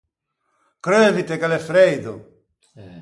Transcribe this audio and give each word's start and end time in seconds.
Creuvite 0.85 1.33
che 1.39 1.47
l’é 1.51 1.59
freido. 1.69 2.13